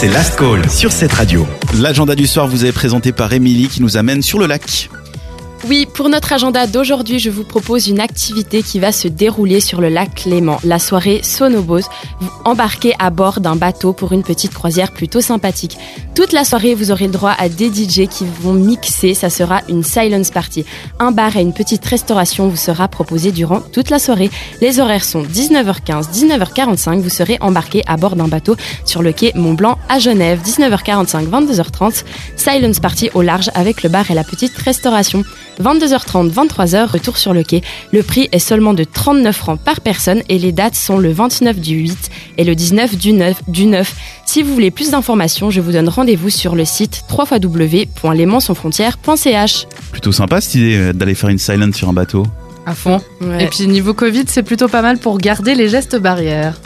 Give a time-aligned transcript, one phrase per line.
[0.00, 1.46] c'est Last Call sur cette radio.
[1.78, 4.88] L'agenda du soir vous est présenté par Émilie qui nous amène sur le lac.
[5.68, 9.82] Oui, pour notre agenda d'aujourd'hui, je vous propose une activité qui va se dérouler sur
[9.82, 11.82] le lac Clément, la soirée Sonobos.
[12.18, 15.76] Vous embarquez à bord d'un bateau pour une petite croisière plutôt sympathique.
[16.14, 19.60] Toute la soirée, vous aurez le droit à des DJ qui vont mixer, ça sera
[19.68, 20.64] une silence party.
[20.98, 24.30] Un bar et une petite restauration vous sera proposé durant toute la soirée.
[24.62, 28.56] Les horaires sont 19h15, 19h45, vous serez embarqué à bord d'un bateau
[28.86, 32.04] sur le quai Mont-Blanc à Genève, 19h45, 22h30,
[32.36, 35.22] silence party au large avec le bar et la petite restauration.
[35.60, 37.62] 22h30, 23h, retour sur le quai.
[37.92, 41.60] Le prix est seulement de 39 francs par personne et les dates sont le 29
[41.60, 43.42] du 8 et le 19 du 9.
[43.48, 43.94] Du 9.
[44.26, 49.66] Si vous voulez plus d'informations, je vous donne rendez-vous sur le site www.lesmansonsfrontières.ch.
[49.92, 52.24] Plutôt sympa cette idée d'aller faire une silence sur un bateau.
[52.66, 53.00] À fond.
[53.20, 53.44] Ouais.
[53.44, 56.60] Et puis niveau Covid, c'est plutôt pas mal pour garder les gestes barrières.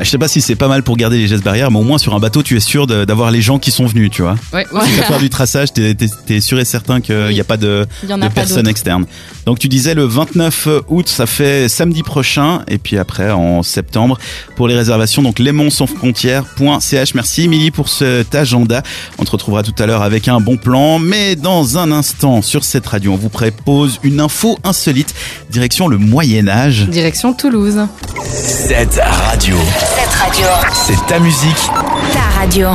[0.00, 1.82] Bah, je sais pas si c'est pas mal pour garder les gestes barrières, mais au
[1.82, 4.22] moins sur un bateau, tu es sûr de- d'avoir les gens qui sont venus, tu
[4.22, 4.34] vois.
[4.50, 5.94] Ouais, Si tu vas faire du traçage, t'es
[6.30, 9.04] es, sûr et certain qu'il n'y a pas de, de a pas personnes externes.
[9.44, 14.16] Donc tu disais le 29 août, ça fait samedi prochain, et puis après en septembre
[14.56, 15.20] pour les réservations.
[15.20, 17.14] Donc lesmonsansfrontières.ch.
[17.14, 18.82] Merci Émilie pour cet agenda.
[19.18, 22.64] On te retrouvera tout à l'heure avec un bon plan, mais dans un instant sur
[22.64, 25.14] cette radio, on vous propose une info insolite
[25.50, 26.86] direction le Moyen Âge.
[26.88, 27.80] Direction Toulouse.
[28.32, 29.56] Cette radio,
[29.96, 31.70] Cette radio, c'est ta musique.
[32.12, 32.68] ta radio.